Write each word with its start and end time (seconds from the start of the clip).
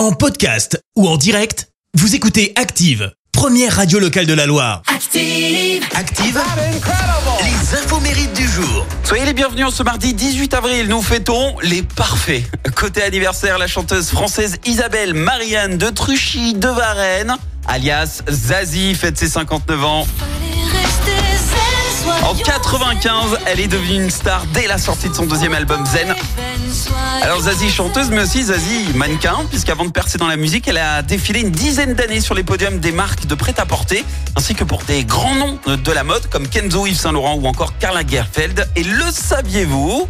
En 0.00 0.12
podcast 0.12 0.82
ou 0.96 1.06
en 1.06 1.18
direct, 1.18 1.68
vous 1.92 2.14
écoutez 2.14 2.54
Active, 2.56 3.12
première 3.32 3.76
radio 3.76 3.98
locale 3.98 4.24
de 4.24 4.32
la 4.32 4.46
Loire. 4.46 4.80
Active. 4.86 5.84
Active, 5.94 6.40
les 7.44 7.78
infos 7.78 8.00
mérites 8.00 8.32
du 8.32 8.48
jour. 8.48 8.86
Soyez 9.04 9.26
les 9.26 9.34
bienvenus 9.34 9.66
en 9.66 9.70
ce 9.70 9.82
mardi 9.82 10.14
18 10.14 10.54
avril. 10.54 10.88
Nous 10.88 11.02
fêtons 11.02 11.54
les 11.60 11.82
parfaits. 11.82 12.44
Côté 12.74 13.02
anniversaire, 13.02 13.58
la 13.58 13.66
chanteuse 13.66 14.08
française 14.08 14.56
Isabelle 14.64 15.12
Marianne 15.12 15.76
de 15.76 15.90
Truchy 15.90 16.54
de 16.54 16.68
Varennes, 16.68 17.36
alias 17.66 18.22
Zazie, 18.26 18.94
fête 18.94 19.18
ses 19.18 19.28
59 19.28 19.84
ans. 19.84 20.06
En 22.22 22.34
95, 22.34 23.38
elle 23.46 23.60
est 23.60 23.68
devenue 23.68 24.04
une 24.04 24.10
star 24.10 24.44
dès 24.52 24.66
la 24.66 24.78
sortie 24.78 25.08
de 25.08 25.14
son 25.14 25.26
deuxième 25.26 25.52
album 25.52 25.84
Zen. 25.86 26.14
Alors 27.22 27.40
Zazie 27.40 27.70
chanteuse, 27.70 28.10
mais 28.10 28.22
aussi 28.22 28.44
Zazie 28.44 28.86
mannequin, 28.94 29.38
puisqu'avant 29.50 29.84
de 29.84 29.90
percer 29.90 30.16
dans 30.16 30.26
la 30.26 30.36
musique, 30.36 30.68
elle 30.68 30.78
a 30.78 31.02
défilé 31.02 31.40
une 31.40 31.50
dizaine 31.50 31.94
d'années 31.94 32.20
sur 32.20 32.34
les 32.34 32.42
podiums 32.42 32.78
des 32.78 32.92
marques 32.92 33.26
de 33.26 33.34
prêt-à-porter, 33.34 34.04
ainsi 34.36 34.54
que 34.54 34.64
pour 34.64 34.82
des 34.84 35.04
grands 35.04 35.34
noms 35.34 35.58
de 35.66 35.92
la 35.92 36.04
mode 36.04 36.26
comme 36.28 36.48
Kenzo, 36.48 36.86
Yves 36.86 36.98
Saint 36.98 37.12
Laurent 37.12 37.34
ou 37.34 37.46
encore 37.46 37.74
Karl 37.78 37.94
Lagerfeld. 37.94 38.68
Et 38.76 38.84
le 38.84 39.10
saviez-vous? 39.10 40.08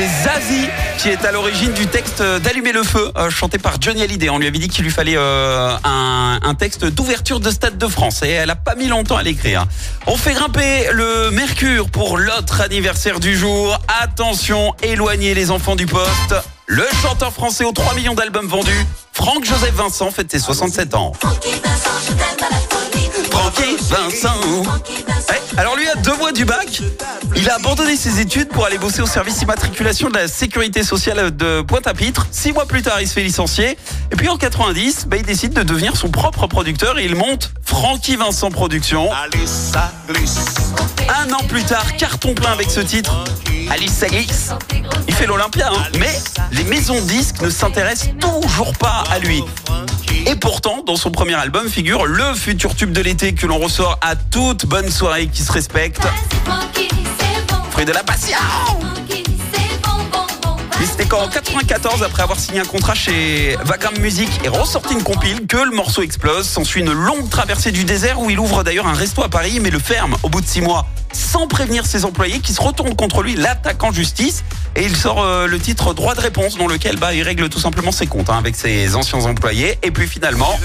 C'est 0.00 0.30
Zazie 0.30 0.66
qui 0.96 1.10
est 1.10 1.26
à 1.26 1.32
l'origine 1.32 1.74
du 1.74 1.86
texte 1.86 2.22
d'Allumer 2.22 2.72
le 2.72 2.82
feu, 2.82 3.12
euh, 3.18 3.28
chanté 3.28 3.58
par 3.58 3.82
Johnny 3.82 4.02
Hallyday. 4.02 4.30
On 4.30 4.38
lui 4.38 4.46
avait 4.46 4.58
dit 4.58 4.68
qu'il 4.68 4.82
lui 4.82 4.90
fallait 4.90 5.18
euh, 5.18 5.76
un, 5.84 6.40
un 6.42 6.54
texte 6.54 6.86
d'ouverture 6.86 7.38
de 7.38 7.50
Stade 7.50 7.76
de 7.76 7.86
France 7.86 8.22
et 8.22 8.30
elle 8.30 8.48
a 8.48 8.56
pas 8.56 8.76
mis 8.76 8.88
longtemps 8.88 9.18
à 9.18 9.22
l'écrire. 9.22 9.66
On 10.06 10.16
fait 10.16 10.32
grimper 10.32 10.86
le 10.92 11.30
mercure 11.32 11.90
pour 11.90 12.16
l'autre 12.16 12.62
anniversaire 12.62 13.20
du 13.20 13.36
jour. 13.36 13.78
Attention, 14.00 14.74
éloignez 14.82 15.34
les 15.34 15.50
enfants 15.50 15.76
du 15.76 15.84
poste. 15.84 16.34
Le 16.66 16.86
chanteur 17.02 17.34
français 17.34 17.64
aux 17.64 17.72
3 17.72 17.94
millions 17.94 18.14
d'albums 18.14 18.48
vendus, 18.48 18.86
Franck-Joseph 19.12 19.74
Vincent, 19.74 20.10
fête 20.10 20.30
ses 20.30 20.38
67 20.38 20.94
ans. 20.94 21.12
Francky 21.20 21.50
Vincent. 23.90 24.62
Du 26.40 26.46
bac. 26.46 26.80
Il 27.36 27.50
a 27.50 27.56
abandonné 27.56 27.96
ses 27.96 28.18
études 28.18 28.48
pour 28.48 28.64
aller 28.64 28.78
bosser 28.78 29.02
au 29.02 29.06
service 29.06 29.42
immatriculation 29.42 30.08
de 30.08 30.14
la 30.14 30.26
sécurité 30.26 30.82
sociale 30.82 31.36
de 31.36 31.60
Pointe-à-Pitre. 31.60 32.28
Six 32.30 32.52
mois 32.52 32.64
plus 32.64 32.80
tard, 32.80 32.98
il 32.98 33.06
se 33.06 33.12
fait 33.12 33.22
licencier. 33.22 33.76
Et 34.10 34.16
puis 34.16 34.26
en 34.30 34.38
90, 34.38 35.04
bah, 35.06 35.18
il 35.18 35.22
décide 35.22 35.52
de 35.52 35.62
devenir 35.62 35.96
son 35.96 36.08
propre 36.08 36.46
producteur 36.46 36.98
et 36.98 37.04
il 37.04 37.14
monte 37.14 37.52
Francky 37.62 38.16
Vincent 38.16 38.50
Productions. 38.50 39.10
Un 41.10 41.30
an 41.30 41.44
plus 41.46 41.64
tard, 41.64 41.94
carton 41.98 42.32
plein 42.32 42.52
avec 42.52 42.70
ce 42.70 42.80
titre. 42.80 43.22
Alice 43.68 43.92
ça 43.92 44.08
glisse. 44.08 44.52
Il 45.08 45.14
fait 45.14 45.26
l'Olympia, 45.26 45.68
hein. 45.70 45.82
mais 45.98 46.18
les 46.52 46.64
maisons 46.64 46.94
de 47.02 47.06
disques 47.06 47.42
ne 47.42 47.50
s'intéressent 47.50 48.14
toujours 48.18 48.72
pas 48.78 49.04
à 49.10 49.18
lui. 49.18 49.44
Et 50.26 50.36
pourtant, 50.36 50.82
dans 50.86 50.96
son 50.96 51.10
premier 51.10 51.34
album 51.34 51.68
figure 51.68 52.06
le 52.06 52.34
futur 52.34 52.74
tube 52.74 52.92
de 52.92 53.00
l'été 53.00 53.34
que 53.34 53.46
l'on 53.46 53.58
ressort 53.58 53.98
à 54.00 54.16
toute 54.16 54.64
bonne 54.66 54.90
soirée 54.90 55.26
qui 55.28 55.42
se 55.42 55.52
respecte. 55.52 56.06
Fruit 57.70 57.84
de 57.84 57.92
la 57.92 58.02
passion 58.02 58.38
mais 60.80 60.86
c'était 60.86 61.04
quand 61.04 61.18
en 61.18 61.28
94, 61.28 62.02
après 62.02 62.22
avoir 62.22 62.40
signé 62.40 62.58
un 62.58 62.64
contrat 62.64 62.94
chez 62.94 63.54
Vagram 63.66 63.92
Music 63.98 64.30
et 64.44 64.48
ressorti 64.48 64.94
une 64.94 65.02
compile, 65.02 65.46
que 65.46 65.58
le 65.58 65.72
morceau 65.72 66.00
explose. 66.00 66.48
S'ensuit 66.48 66.80
une 66.80 66.92
longue 66.92 67.28
traversée 67.28 67.70
du 67.70 67.84
désert 67.84 68.18
où 68.18 68.30
il 68.30 68.38
ouvre 68.38 68.64
d'ailleurs 68.64 68.86
un 68.86 68.94
resto 68.94 69.22
à 69.22 69.28
Paris, 69.28 69.60
mais 69.60 69.68
le 69.68 69.78
ferme 69.78 70.16
au 70.22 70.30
bout 70.30 70.40
de 70.40 70.46
six 70.46 70.62
mois, 70.62 70.86
sans 71.12 71.46
prévenir 71.48 71.84
ses 71.84 72.06
employés 72.06 72.40
qui 72.40 72.54
se 72.54 72.62
retournent 72.62 72.96
contre 72.96 73.22
lui, 73.22 73.36
l'attaquent 73.36 73.84
en 73.84 73.92
justice. 73.92 74.42
Et 74.74 74.84
il 74.84 74.96
sort 74.96 75.22
euh, 75.22 75.46
le 75.46 75.58
titre 75.58 75.92
Droit 75.92 76.14
de 76.14 76.20
réponse, 76.22 76.56
dans 76.56 76.66
lequel 76.66 76.96
bah, 76.96 77.12
il 77.12 77.22
règle 77.22 77.50
tout 77.50 77.60
simplement 77.60 77.92
ses 77.92 78.06
comptes 78.06 78.30
hein, 78.30 78.38
avec 78.38 78.56
ses 78.56 78.96
anciens 78.96 79.26
employés. 79.26 79.78
Et 79.82 79.90
puis 79.90 80.06
finalement... 80.06 80.58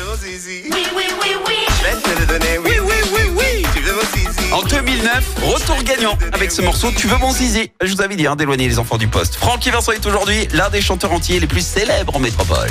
En 4.56 4.64
2009, 4.64 5.36
retour 5.54 5.84
gagnant 5.84 6.18
avec 6.32 6.50
ce 6.50 6.62
morceau 6.62 6.90
Tu 6.96 7.08
veux 7.08 7.18
mon 7.18 7.34
zizi 7.34 7.70
Je 7.84 7.94
vous 7.94 8.02
avais 8.02 8.16
dit 8.16 8.26
hein, 8.26 8.38
d'éloigner 8.38 8.70
les 8.70 8.80
enfants 8.80 8.98
du 8.98 9.10
poste. 9.10 9.36
Francky 9.36 9.70
Vincent 9.70 9.92
est 9.92 10.06
aujourd'hui 10.06 10.48
l'un 10.54 10.70
des 10.70 10.80
chanteurs 10.80 11.12
entiers 11.12 11.42
les 11.42 11.48
plus 11.48 11.60
célèbres 11.60 12.16
en 12.16 12.20
métropole. 12.20 12.70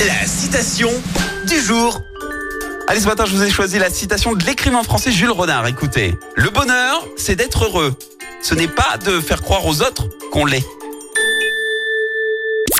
La 0.00 0.26
citation 0.26 0.90
du 1.46 1.60
jour. 1.60 2.00
Allez, 2.88 2.98
ce 2.98 3.06
matin, 3.06 3.26
je 3.26 3.30
vous 3.30 3.44
ai 3.44 3.50
choisi 3.50 3.78
la 3.78 3.90
citation 3.90 4.34
de 4.34 4.44
l'écrivain 4.44 4.82
français 4.82 5.12
Jules 5.12 5.30
Renard. 5.30 5.68
Écoutez, 5.68 6.16
le 6.34 6.50
bonheur, 6.50 7.06
c'est 7.16 7.36
d'être 7.36 7.66
heureux. 7.66 7.96
Ce 8.42 8.56
n'est 8.56 8.66
pas 8.66 8.98
de 9.04 9.20
faire 9.20 9.40
croire 9.40 9.64
aux 9.64 9.82
autres 9.82 10.08
qu'on 10.32 10.46
l'est. 10.46 10.66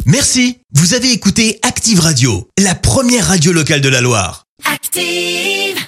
Merci, 0.06 0.58
vous 0.72 0.94
avez 0.94 1.12
écouté 1.12 1.60
Active 1.62 2.00
Radio, 2.00 2.48
la 2.58 2.74
première 2.74 3.28
radio 3.28 3.52
locale 3.52 3.80
de 3.80 3.88
la 3.88 4.00
Loire. 4.00 4.42
Active. 4.64 5.82